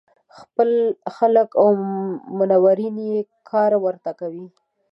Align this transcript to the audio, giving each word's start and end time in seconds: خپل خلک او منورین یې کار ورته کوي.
خپل 0.39 0.69
خلک 1.15 1.49
او 1.61 1.67
منورین 2.37 2.95
یې 3.09 3.17
کار 3.49 3.71
ورته 3.85 4.11
کوي. 4.19 4.45